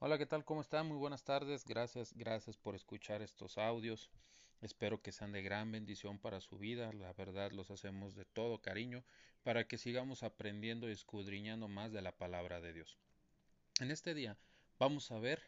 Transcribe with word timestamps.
Hola, 0.00 0.16
¿qué 0.16 0.26
tal? 0.26 0.44
¿Cómo 0.44 0.60
están? 0.60 0.86
Muy 0.86 0.96
buenas 0.96 1.24
tardes. 1.24 1.64
Gracias, 1.64 2.14
gracias 2.14 2.56
por 2.56 2.76
escuchar 2.76 3.20
estos 3.20 3.58
audios. 3.58 4.12
Espero 4.60 5.02
que 5.02 5.10
sean 5.10 5.32
de 5.32 5.42
gran 5.42 5.72
bendición 5.72 6.20
para 6.20 6.40
su 6.40 6.56
vida. 6.56 6.92
La 6.92 7.12
verdad 7.14 7.50
los 7.50 7.72
hacemos 7.72 8.14
de 8.14 8.24
todo 8.24 8.60
cariño 8.60 9.02
para 9.42 9.66
que 9.66 9.76
sigamos 9.76 10.22
aprendiendo 10.22 10.88
y 10.88 10.92
escudriñando 10.92 11.66
más 11.66 11.90
de 11.90 12.00
la 12.00 12.16
palabra 12.16 12.60
de 12.60 12.74
Dios. 12.74 12.96
En 13.80 13.90
este 13.90 14.14
día 14.14 14.38
vamos 14.78 15.10
a 15.10 15.18
ver 15.18 15.42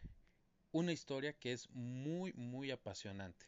una 0.73 0.91
historia 0.91 1.33
que 1.33 1.53
es 1.53 1.71
muy, 1.71 2.33
muy 2.33 2.73
apasionante. 2.73 3.47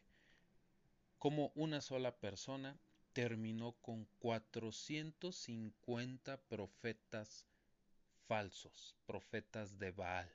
Como 1.18 1.50
una 1.56 1.80
sola 1.80 2.14
persona 2.14 2.78
terminó 3.12 3.72
con 3.82 4.04
450 4.20 6.36
profetas 6.42 7.44
falsos, 8.28 8.94
profetas 9.04 9.80
de 9.80 9.90
Baal 9.90 10.32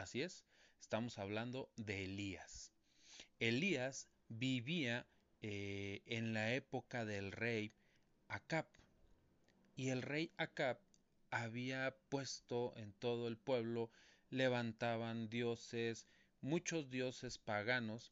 Así 0.00 0.22
es, 0.22 0.46
estamos 0.80 1.18
hablando 1.18 1.70
de 1.76 2.04
Elías. 2.04 2.72
Elías 3.38 4.08
vivía 4.28 5.06
eh, 5.42 6.00
en 6.06 6.32
la 6.32 6.54
época 6.54 7.04
del 7.04 7.32
rey 7.32 7.74
Acab. 8.26 8.64
Y 9.76 9.90
el 9.90 10.00
rey 10.00 10.32
Acab 10.38 10.78
había 11.30 11.94
puesto 12.08 12.72
en 12.76 12.94
todo 12.94 13.28
el 13.28 13.36
pueblo, 13.36 13.90
levantaban 14.30 15.28
dioses, 15.28 16.06
muchos 16.40 16.88
dioses 16.88 17.36
paganos, 17.36 18.10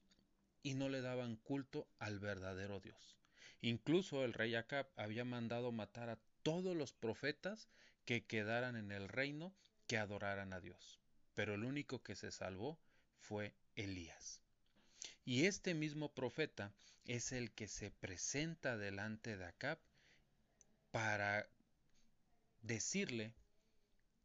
y 0.62 0.74
no 0.74 0.90
le 0.90 1.00
daban 1.00 1.36
culto 1.36 1.88
al 1.98 2.18
verdadero 2.18 2.80
Dios. 2.80 3.16
Incluso 3.62 4.26
el 4.26 4.34
rey 4.34 4.56
Acab 4.56 4.88
había 4.96 5.24
mandado 5.24 5.72
matar 5.72 6.10
a 6.10 6.18
todos 6.42 6.76
los 6.76 6.92
profetas 6.92 7.70
que 8.04 8.26
quedaran 8.26 8.76
en 8.76 8.92
el 8.92 9.08
reino 9.08 9.54
que 9.86 9.96
adoraran 9.96 10.52
a 10.52 10.60
Dios 10.60 11.00
pero 11.38 11.54
el 11.54 11.62
único 11.62 12.02
que 12.02 12.16
se 12.16 12.32
salvó 12.32 12.80
fue 13.20 13.54
Elías. 13.76 14.40
Y 15.24 15.44
este 15.44 15.72
mismo 15.72 16.12
profeta 16.12 16.72
es 17.04 17.30
el 17.30 17.52
que 17.52 17.68
se 17.68 17.92
presenta 17.92 18.76
delante 18.76 19.36
de 19.36 19.44
Acab 19.44 19.78
para 20.90 21.48
decirle 22.62 23.34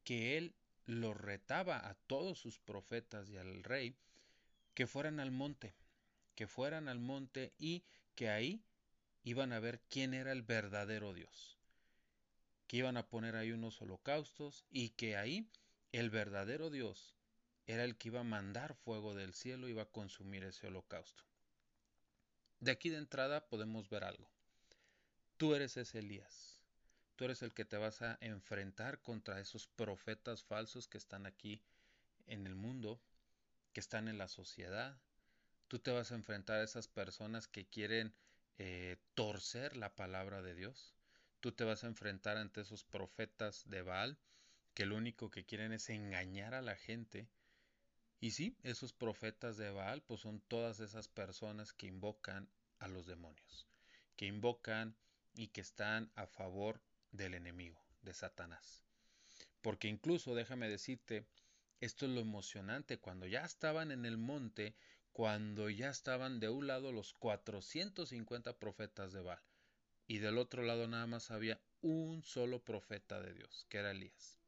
que 0.03 0.39
él 0.39 0.55
lo 0.87 1.13
retaba 1.13 1.87
a 1.87 1.93
todos 1.93 2.39
sus 2.39 2.57
profetas 2.57 3.29
y 3.29 3.37
al 3.37 3.63
rey 3.63 3.95
que 4.73 4.87
fueran 4.87 5.19
al 5.19 5.29
monte, 5.29 5.75
que 6.33 6.47
fueran 6.47 6.87
al 6.87 6.97
monte 6.97 7.53
y 7.59 7.83
que 8.15 8.29
ahí 8.31 8.63
iban 9.23 9.53
a 9.53 9.59
ver 9.59 9.81
quién 9.87 10.15
era 10.15 10.31
el 10.31 10.41
verdadero 10.41 11.13
Dios, 11.13 11.59
que 12.65 12.77
iban 12.77 12.97
a 12.97 13.05
poner 13.05 13.35
ahí 13.35 13.51
unos 13.51 13.79
holocaustos 13.83 14.65
y 14.71 14.89
que 14.89 15.15
ahí 15.15 15.47
el 15.93 16.09
verdadero 16.09 16.71
Dios 16.71 17.15
era 17.67 17.83
el 17.83 17.95
que 17.95 18.09
iba 18.09 18.19
a 18.19 18.25
mandar 18.25 18.73
fuego 18.73 19.13
del 19.13 19.33
cielo 19.33 19.67
y 19.67 19.71
iba 19.71 19.83
a 19.83 19.91
consumir 19.91 20.43
ese 20.43 20.67
holocausto. 20.67 21.23
De 22.59 22.71
aquí 22.71 22.89
de 22.89 22.97
entrada 22.97 23.47
podemos 23.47 23.89
ver 23.89 24.03
algo. 24.03 24.29
Tú 25.37 25.53
eres 25.53 25.77
ese 25.77 25.99
Elías. 25.99 26.61
Tú 27.15 27.25
eres 27.25 27.43
el 27.43 27.53
que 27.53 27.63
te 27.63 27.77
vas 27.77 28.01
a 28.01 28.17
enfrentar 28.21 29.01
contra 29.01 29.39
esos 29.39 29.67
profetas 29.67 30.43
falsos 30.43 30.87
que 30.87 30.97
están 30.97 31.27
aquí 31.27 31.61
en 32.25 32.47
el 32.47 32.55
mundo, 32.55 32.99
que 33.71 33.79
están 33.79 34.07
en 34.07 34.17
la 34.17 34.27
sociedad. 34.27 34.97
Tú 35.67 35.77
te 35.79 35.91
vas 35.91 36.11
a 36.11 36.15
enfrentar 36.15 36.59
a 36.59 36.63
esas 36.63 36.87
personas 36.87 37.47
que 37.47 37.67
quieren 37.67 38.15
eh, 38.57 38.97
torcer 39.13 39.77
la 39.77 39.95
palabra 39.95 40.41
de 40.41 40.55
Dios. 40.55 40.95
Tú 41.39 41.51
te 41.51 41.63
vas 41.63 41.83
a 41.83 41.87
enfrentar 41.87 42.37
ante 42.37 42.61
esos 42.61 42.83
profetas 42.83 43.69
de 43.69 43.83
Baal 43.83 44.17
que 44.73 44.85
lo 44.85 44.95
único 44.95 45.29
que 45.29 45.45
quieren 45.45 45.71
es 45.71 45.89
engañar 45.89 46.53
a 46.53 46.61
la 46.61 46.75
gente. 46.75 47.27
Y 48.19 48.31
sí, 48.31 48.57
esos 48.63 48.93
profetas 48.93 49.57
de 49.57 49.69
Baal, 49.69 50.01
pues 50.01 50.21
son 50.21 50.41
todas 50.41 50.79
esas 50.79 51.07
personas 51.07 51.73
que 51.73 51.87
invocan 51.87 52.49
a 52.79 52.87
los 52.87 53.05
demonios, 53.05 53.67
que 54.15 54.25
invocan 54.25 54.95
y 55.35 55.47
que 55.49 55.61
están 55.61 56.11
a 56.15 56.25
favor 56.25 56.81
del 57.11 57.33
enemigo, 57.33 57.85
de 58.01 58.13
Satanás. 58.13 58.83
Porque 59.61 59.87
incluso, 59.87 60.35
déjame 60.35 60.69
decirte, 60.69 61.25
esto 61.79 62.05
es 62.05 62.11
lo 62.11 62.21
emocionante, 62.21 62.97
cuando 62.99 63.27
ya 63.27 63.43
estaban 63.43 63.91
en 63.91 64.05
el 64.05 64.17
monte, 64.17 64.75
cuando 65.11 65.69
ya 65.69 65.89
estaban 65.89 66.39
de 66.39 66.49
un 66.49 66.67
lado 66.67 66.91
los 66.91 67.13
450 67.13 68.57
profetas 68.57 69.13
de 69.13 69.21
Baal, 69.21 69.43
y 70.07 70.17
del 70.17 70.37
otro 70.37 70.63
lado 70.63 70.87
nada 70.87 71.07
más 71.07 71.29
había 71.29 71.61
un 71.81 72.23
solo 72.23 72.63
profeta 72.63 73.21
de 73.21 73.33
Dios, 73.33 73.65
que 73.69 73.77
era 73.77 73.91
Elías. 73.91 74.42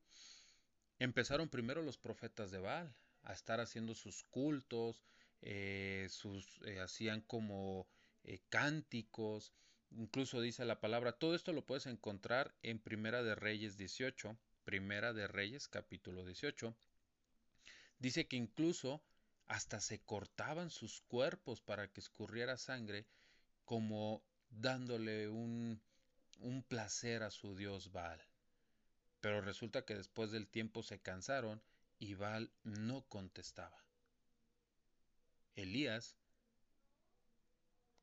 Empezaron 0.99 1.49
primero 1.49 1.81
los 1.81 1.97
profetas 1.97 2.51
de 2.51 2.59
Baal 2.59 2.95
a 3.23 3.33
estar 3.33 3.59
haciendo 3.59 3.95
sus 3.95 4.23
cultos, 4.23 5.03
eh, 5.41 6.07
sus, 6.09 6.61
eh, 6.65 6.79
hacían 6.79 7.21
como 7.21 7.87
eh, 8.23 8.39
cánticos, 8.49 9.53
incluso 9.91 10.41
dice 10.41 10.63
la 10.65 10.79
palabra, 10.79 11.11
todo 11.11 11.35
esto 11.35 11.51
lo 11.53 11.65
puedes 11.65 11.85
encontrar 11.85 12.55
en 12.63 12.79
Primera 12.79 13.23
de 13.23 13.35
Reyes 13.35 13.77
18, 13.77 14.37
Primera 14.63 15.13
de 15.13 15.27
Reyes 15.27 15.67
capítulo 15.67 16.25
18. 16.25 16.75
Dice 17.99 18.27
que 18.27 18.37
incluso 18.37 19.03
hasta 19.47 19.79
se 19.79 19.99
cortaban 19.99 20.69
sus 20.69 21.01
cuerpos 21.01 21.61
para 21.61 21.87
que 21.91 21.99
escurriera 21.99 22.57
sangre, 22.57 23.05
como 23.65 24.23
dándole 24.49 25.29
un, 25.29 25.81
un 26.39 26.63
placer 26.63 27.23
a 27.23 27.31
su 27.31 27.55
dios 27.55 27.91
Baal. 27.91 28.21
Pero 29.25 29.41
resulta 29.41 29.83
que 29.85 29.95
después 29.95 30.29
del 30.29 30.47
tiempo 30.47 30.83
se 30.83 30.99
cansaron 30.99 31.59
y 31.97 32.13
Baal 32.13 32.51
no 32.61 33.01
contestaba. 33.09 33.83
Elías 35.55 36.15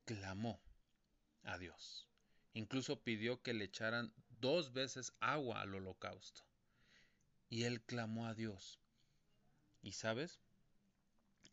clamó 0.03 0.59
a 1.43 1.57
Dios. 1.57 2.09
Incluso 2.53 3.03
pidió 3.05 3.41
que 3.41 3.53
le 3.53 3.63
echaran 3.63 4.13
dos 4.41 4.73
veces 4.73 5.13
agua 5.21 5.61
al 5.61 5.73
holocausto. 5.73 6.43
Y 7.47 7.63
él 7.63 7.81
clamó 7.83 8.27
a 8.27 8.33
Dios. 8.33 8.81
¿Y 9.81 9.93
sabes? 9.93 10.41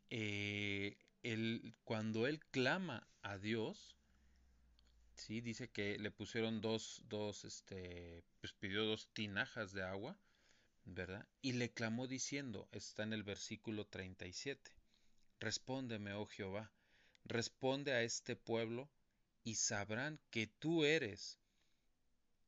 Eh, 0.08 0.98
cuando 1.84 2.26
él 2.26 2.44
clama 2.46 3.06
a 3.22 3.38
Dios, 3.38 3.94
¿sí? 5.20 5.40
Dice 5.40 5.68
que 5.68 5.98
le 5.98 6.10
pusieron 6.10 6.60
dos, 6.60 7.02
dos, 7.08 7.44
este, 7.44 8.24
pues 8.40 8.52
pidió 8.54 8.84
dos 8.84 9.08
tinajas 9.12 9.72
de 9.72 9.82
agua, 9.82 10.16
¿verdad? 10.84 11.26
Y 11.42 11.52
le 11.52 11.70
clamó 11.70 12.06
diciendo, 12.06 12.68
está 12.72 13.02
en 13.02 13.12
el 13.12 13.22
versículo 13.22 13.86
37, 13.86 14.72
Respóndeme, 15.38 16.12
oh 16.12 16.26
Jehová, 16.26 16.70
responde 17.24 17.92
a 17.92 18.02
este 18.02 18.36
pueblo, 18.36 18.90
y 19.42 19.54
sabrán 19.54 20.20
que 20.30 20.46
tú 20.46 20.84
eres 20.84 21.38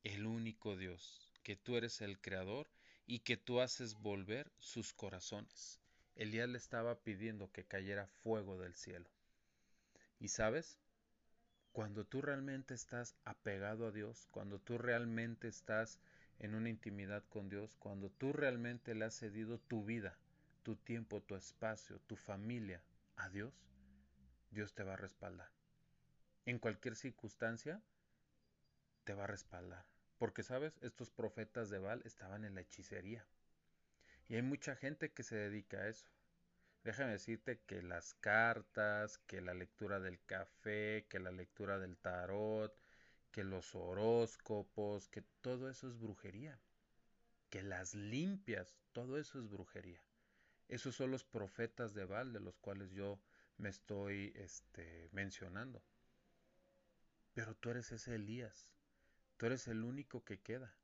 el 0.04 0.27
único 0.27 0.77
Dios, 0.77 1.33
que 1.43 1.56
tú 1.56 1.77
eres 1.77 2.03
el 2.03 2.21
Creador, 2.21 2.69
y 3.06 3.21
que 3.21 3.37
tú 3.37 3.60
haces 3.60 3.94
volver 3.94 4.53
sus 4.59 4.93
corazones. 4.93 5.81
Elías 6.15 6.49
le 6.49 6.59
estaba 6.59 7.03
pidiendo 7.03 7.50
que 7.50 7.65
cayera 7.65 8.06
fuego 8.06 8.59
del 8.59 8.75
cielo. 8.75 9.09
¿Y 10.19 10.28
sabes? 10.28 10.78
Cuando 11.72 12.05
tú 12.05 12.21
realmente 12.21 12.75
estás 12.75 13.16
apegado 13.25 13.87
a 13.87 13.93
Dios, 13.93 14.28
cuando 14.31 14.59
tú 14.59 14.77
realmente 14.77 15.49
estás 15.49 15.99
en 16.38 16.55
una 16.55 16.69
intimidad 16.69 17.25
con 17.31 17.49
Dios, 17.49 17.77
cuando 17.77 18.10
tú 18.10 18.33
realmente 18.33 18.94
le 18.94 19.06
has 19.06 19.15
cedido 19.15 19.59
tu 19.59 19.84
vida, 19.84 20.19
tu 20.62 20.77
tiempo, 20.77 21.22
tu 21.22 21.34
espacio, 21.34 21.99
tu 22.06 22.16
familia 22.16 22.83
a 23.16 23.31
Dios, 23.31 23.55
Dios 24.50 24.75
te 24.75 24.83
va 24.83 24.94
a 24.94 24.97
respaldar. 24.97 25.50
En 26.44 26.59
cualquier 26.59 26.94
circunstancia, 26.94 27.81
te 29.04 29.15
va 29.15 29.25
a 29.25 29.28
respaldar. 29.28 29.84
Porque, 30.19 30.43
¿sabes? 30.43 30.78
Estos 30.83 31.10
profetas 31.10 31.71
de 31.71 31.78
Baal 31.78 32.03
estaban 32.04 32.44
en 32.44 32.54
la 32.54 32.60
hechicería. 32.60 33.25
Y 34.28 34.37
hay 34.37 34.43
mucha 34.43 34.77
gente 34.77 35.10
que 35.10 35.22
se 35.22 35.37
dedica 35.37 35.78
a 35.78 35.89
eso. 35.89 36.06
Déjame 36.84 37.13
decirte 37.13 37.61
que 37.61 37.81
las 37.81 38.15
cartas, 38.15 39.19
que 39.19 39.41
la 39.41 39.55
lectura 39.55 40.01
del 40.01 40.21
café, 40.25 41.07
que 41.09 41.21
la 41.21 41.31
lectura 41.31 41.79
del 41.79 41.97
tarot, 41.97 42.77
que 43.31 43.45
los 43.45 43.75
horóscopos, 43.75 45.09
que 45.09 45.23
todo 45.41 45.71
eso 45.71 45.89
es 45.89 45.99
brujería. 45.99 46.61
Que 47.51 47.63
las 47.63 47.95
limpias, 47.95 48.75
todo 48.93 49.19
eso 49.19 49.39
es 49.39 49.49
brujería. 49.49 50.03
Esos 50.69 50.97
son 50.97 51.11
los 51.11 51.23
profetas 51.23 51.95
de 51.95 52.05
Baal 52.05 52.33
de 52.33 52.41
los 52.41 52.59
cuales 52.59 52.91
yo 52.91 53.21
me 53.59 53.69
estoy 53.69 54.33
este, 54.34 55.09
mencionando. 55.13 55.84
Pero 57.34 57.55
tú 57.55 57.71
eres 57.71 57.93
ese 57.93 58.17
Elías. 58.17 58.73
Tú 59.37 59.47
eres 59.47 59.69
el 59.69 59.84
único 59.84 60.25
que 60.25 60.41
queda. 60.41 60.75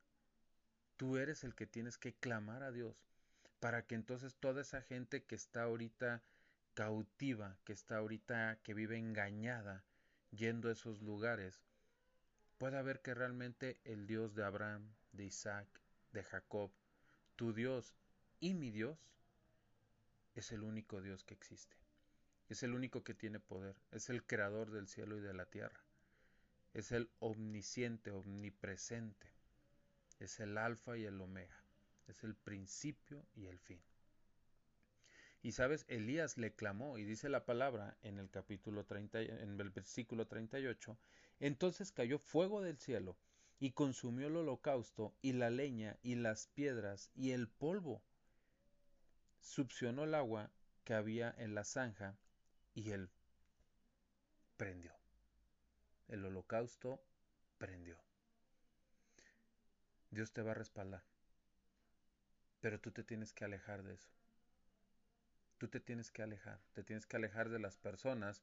Tú 0.97 1.17
eres 1.17 1.43
el 1.43 1.55
que 1.55 1.67
tienes 1.67 1.99
que 1.99 2.15
clamar 2.15 2.63
a 2.63 2.71
Dios 2.71 3.09
para 3.61 3.87
que 3.87 3.95
entonces 3.95 4.37
toda 4.37 4.63
esa 4.63 4.83
gente 4.83 5.25
que 5.25 5.35
está 5.35 5.65
ahorita 5.65 6.23
cautiva, 6.75 7.59
que 7.65 7.73
está 7.73 7.97
ahorita, 7.97 8.59
que 8.63 8.75
vive 8.75 8.99
engañada, 8.99 9.85
yendo 10.31 10.69
a 10.69 10.73
esos 10.73 11.03
lugares, 11.03 11.61
pueda 12.59 12.83
ver 12.83 13.01
que 13.01 13.15
realmente 13.15 13.81
el 13.85 14.07
Dios 14.07 14.35
de 14.35 14.45
Abraham, 14.45 14.95
de 15.13 15.25
Isaac, 15.25 15.67
de 16.13 16.23
Jacob, 16.23 16.71
tu 17.37 17.53
Dios 17.53 17.95
y 18.41 18.55
mi 18.55 18.71
Dios, 18.71 18.99
es 20.35 20.53
el 20.53 20.63
único 20.63 21.01
Dios 21.01 21.25
que 21.25 21.35
existe. 21.35 21.77
Es 22.49 22.63
el 22.63 22.75
único 22.75 23.05
que 23.05 23.15
tiene 23.15 23.41
poder. 23.41 23.77
Es 23.91 24.09
el 24.09 24.25
creador 24.25 24.71
del 24.71 24.87
cielo 24.87 25.19
y 25.19 25.21
de 25.21 25.35
la 25.35 25.47
tierra. 25.47 25.85
Es 26.73 26.93
el 26.93 27.11
omnisciente, 27.19 28.11
omnipresente. 28.11 29.27
Es 30.19 30.41
el 30.41 30.57
alfa 30.57 30.97
y 30.97 31.05
el 31.05 31.21
omega. 31.21 31.61
Es 32.09 32.25
el 32.25 32.35
principio 32.35 33.25
y 33.35 33.47
el 33.47 33.59
fin. 33.59 33.81
Y 35.43 35.53
sabes, 35.53 35.85
Elías 35.89 36.37
le 36.37 36.55
clamó 36.55 36.99
y 36.99 37.05
dice 37.05 37.29
la 37.29 37.45
palabra 37.45 37.97
en 38.03 38.19
el 38.19 38.29
capítulo 38.29 38.85
30, 38.85 39.21
en 39.21 39.61
el 39.61 39.71
versículo 39.71 40.27
38, 40.27 40.99
entonces 41.39 41.93
cayó 41.93 42.19
fuego 42.19 42.61
del 42.61 42.79
cielo 42.79 43.17
y 43.61 43.73
consumió 43.73 44.29
el 44.29 44.37
holocausto 44.37 45.15
y 45.23 45.33
la 45.33 45.51
leña 45.51 45.97
y 46.03 46.17
las 46.17 46.49
piedras 46.49 47.11
y 47.15 47.33
el 47.33 47.49
polvo. 47.49 48.03
Succionó 49.41 50.05
el 50.05 50.15
agua 50.15 50.51
que 50.85 50.95
había 50.95 51.35
en 51.39 51.55
la 51.55 51.65
zanja 51.65 52.19
y 52.75 52.91
él 52.91 53.11
prendió. 54.57 54.93
El 56.09 56.25
holocausto 56.25 57.03
prendió. 57.59 57.99
Dios 60.11 60.33
te 60.33 60.43
va 60.43 60.53
a 60.53 60.55
respaldar. 60.55 61.05
Pero 62.61 62.81
tú 62.81 62.91
te 62.91 63.05
tienes 63.05 63.33
que 63.33 63.45
alejar 63.45 63.83
de 63.83 63.95
eso. 63.95 64.09
Tú 65.59 65.69
te 65.69 65.81
tienes 65.81 66.11
que 66.11 66.23
alejar. 66.23 66.61
Te 66.73 66.83
tienes 66.83 67.07
que 67.07 67.17
alejar 67.17 67.49
de 67.49 67.59
las 67.59 67.77
personas 67.77 68.43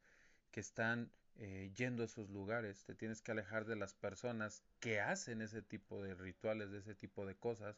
que 0.51 0.59
están 0.59 1.11
eh, 1.37 1.71
yendo 1.75 2.03
a 2.03 2.05
esos 2.05 2.29
lugares. 2.29 2.83
Te 2.83 2.95
tienes 2.95 3.21
que 3.21 3.31
alejar 3.31 3.65
de 3.65 3.75
las 3.75 3.93
personas 3.93 4.63
que 4.79 5.01
hacen 5.01 5.41
ese 5.41 5.61
tipo 5.61 6.01
de 6.01 6.15
rituales, 6.15 6.71
de 6.71 6.79
ese 6.79 6.95
tipo 6.95 7.25
de 7.25 7.35
cosas. 7.35 7.77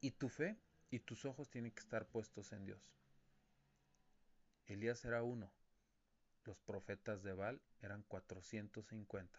Y 0.00 0.12
tu 0.12 0.28
fe 0.28 0.56
y 0.90 1.00
tus 1.00 1.24
ojos 1.24 1.50
tienen 1.50 1.72
que 1.72 1.80
estar 1.80 2.06
puestos 2.06 2.52
en 2.52 2.64
Dios. 2.64 2.80
Elías 4.66 5.04
era 5.04 5.22
uno. 5.22 5.50
Los 6.44 6.60
profetas 6.60 7.22
de 7.22 7.32
Baal 7.32 7.60
eran 7.82 8.02
450. 8.02 9.38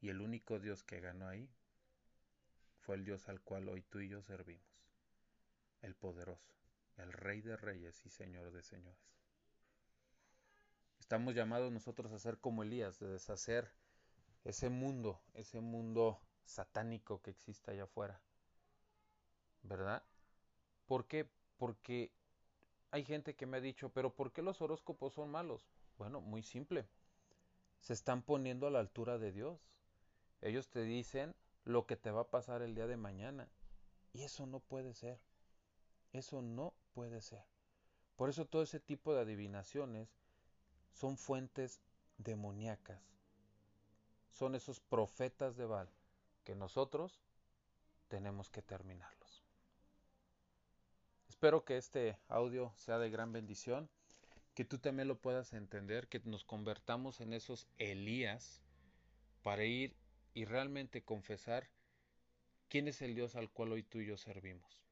Y 0.00 0.08
el 0.08 0.20
único 0.20 0.58
Dios 0.58 0.82
que 0.82 1.00
ganó 1.00 1.28
ahí 1.28 1.48
fue 2.82 2.96
el 2.96 3.04
Dios 3.04 3.28
al 3.28 3.40
cual 3.40 3.68
hoy 3.68 3.82
tú 3.82 4.00
y 4.00 4.08
yo 4.08 4.20
servimos. 4.22 4.66
El 5.80 5.94
poderoso, 5.94 6.52
el 6.96 7.12
Rey 7.12 7.40
de 7.40 7.56
Reyes 7.56 8.04
y 8.04 8.10
Señor 8.10 8.52
de 8.52 8.62
Señores. 8.62 9.12
Estamos 11.00 11.34
llamados 11.34 11.72
nosotros 11.72 12.12
a 12.12 12.18
ser 12.18 12.38
como 12.38 12.62
Elías, 12.62 12.98
de 12.98 13.08
deshacer 13.08 13.70
ese 14.44 14.68
mundo, 14.68 15.20
ese 15.34 15.60
mundo 15.60 16.20
satánico 16.44 17.20
que 17.22 17.30
existe 17.30 17.70
allá 17.70 17.84
afuera. 17.84 18.20
¿Verdad? 19.62 20.02
¿Por 20.86 21.06
qué? 21.06 21.28
Porque 21.56 22.10
hay 22.90 23.04
gente 23.04 23.34
que 23.34 23.46
me 23.46 23.58
ha 23.58 23.60
dicho, 23.60 23.90
pero 23.90 24.14
¿por 24.14 24.32
qué 24.32 24.42
los 24.42 24.60
horóscopos 24.60 25.14
son 25.14 25.30
malos? 25.30 25.68
Bueno, 25.98 26.20
muy 26.20 26.42
simple. 26.42 26.86
Se 27.80 27.92
están 27.92 28.22
poniendo 28.22 28.66
a 28.66 28.70
la 28.70 28.80
altura 28.80 29.18
de 29.18 29.32
Dios. 29.32 29.60
Ellos 30.40 30.68
te 30.68 30.82
dicen 30.82 31.34
lo 31.64 31.86
que 31.86 31.96
te 31.96 32.10
va 32.10 32.22
a 32.22 32.30
pasar 32.30 32.62
el 32.62 32.74
día 32.74 32.86
de 32.86 32.96
mañana. 32.96 33.48
Y 34.12 34.22
eso 34.22 34.46
no 34.46 34.60
puede 34.60 34.94
ser. 34.94 35.20
Eso 36.12 36.42
no 36.42 36.74
puede 36.92 37.20
ser. 37.20 37.44
Por 38.16 38.28
eso 38.28 38.46
todo 38.46 38.62
ese 38.62 38.80
tipo 38.80 39.14
de 39.14 39.22
adivinaciones 39.22 40.08
son 40.92 41.16
fuentes 41.16 41.80
demoníacas. 42.18 43.02
Son 44.30 44.54
esos 44.54 44.80
profetas 44.80 45.56
de 45.56 45.66
Baal 45.66 45.90
que 46.44 46.54
nosotros 46.54 47.20
tenemos 48.08 48.50
que 48.50 48.62
terminarlos. 48.62 49.42
Espero 51.28 51.64
que 51.64 51.76
este 51.76 52.18
audio 52.28 52.72
sea 52.76 52.98
de 52.98 53.10
gran 53.10 53.32
bendición, 53.32 53.88
que 54.54 54.64
tú 54.64 54.78
también 54.78 55.08
lo 55.08 55.18
puedas 55.18 55.54
entender, 55.54 56.08
que 56.08 56.20
nos 56.24 56.44
convertamos 56.44 57.20
en 57.20 57.32
esos 57.32 57.66
Elías 57.78 58.60
para 59.42 59.64
ir 59.64 59.96
y 60.34 60.44
realmente 60.44 61.02
confesar 61.02 61.68
quién 62.68 62.88
es 62.88 63.02
el 63.02 63.14
Dios 63.14 63.36
al 63.36 63.50
cual 63.50 63.72
hoy 63.72 63.82
tú 63.82 64.00
y 64.00 64.06
yo 64.06 64.16
servimos. 64.16 64.82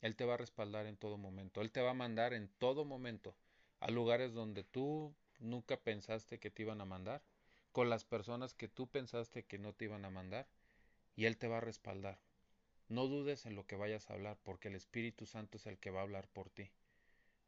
Él 0.00 0.14
te 0.14 0.24
va 0.24 0.34
a 0.34 0.38
respaldar 0.38 0.86
en 0.86 0.96
todo 0.96 1.18
momento, 1.18 1.60
Él 1.60 1.72
te 1.72 1.80
va 1.80 1.90
a 1.90 1.94
mandar 1.94 2.32
en 2.34 2.48
todo 2.58 2.84
momento 2.84 3.34
a 3.80 3.90
lugares 3.90 4.32
donde 4.32 4.64
tú 4.64 5.14
nunca 5.40 5.76
pensaste 5.76 6.38
que 6.38 6.50
te 6.50 6.62
iban 6.62 6.80
a 6.80 6.84
mandar, 6.84 7.22
con 7.72 7.90
las 7.90 8.04
personas 8.04 8.54
que 8.54 8.68
tú 8.68 8.86
pensaste 8.88 9.44
que 9.44 9.58
no 9.58 9.72
te 9.72 9.86
iban 9.86 10.04
a 10.04 10.10
mandar, 10.10 10.48
y 11.16 11.26
Él 11.26 11.36
te 11.36 11.48
va 11.48 11.58
a 11.58 11.60
respaldar. 11.60 12.18
No 12.88 13.06
dudes 13.06 13.44
en 13.44 13.54
lo 13.54 13.66
que 13.66 13.76
vayas 13.76 14.08
a 14.08 14.14
hablar, 14.14 14.38
porque 14.42 14.68
el 14.68 14.74
Espíritu 14.74 15.26
Santo 15.26 15.58
es 15.58 15.66
el 15.66 15.78
que 15.78 15.90
va 15.90 16.00
a 16.00 16.04
hablar 16.04 16.28
por 16.28 16.48
ti. 16.48 16.70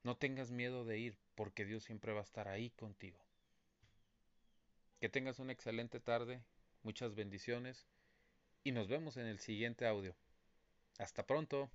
No 0.02 0.16
tengas 0.16 0.50
miedo 0.50 0.84
de 0.84 0.98
ir, 0.98 1.18
porque 1.34 1.64
Dios 1.64 1.84
siempre 1.84 2.12
va 2.12 2.20
a 2.20 2.24
estar 2.24 2.48
ahí 2.48 2.70
contigo. 2.70 3.18
Que 5.00 5.08
tengas 5.08 5.38
una 5.38 5.52
excelente 5.52 6.00
tarde, 6.00 6.42
muchas 6.82 7.14
bendiciones, 7.14 7.86
y 8.64 8.72
nos 8.72 8.88
vemos 8.88 9.16
en 9.16 9.26
el 9.26 9.38
siguiente 9.38 9.86
audio. 9.86 10.14
Hasta 10.98 11.26
pronto. 11.26 11.70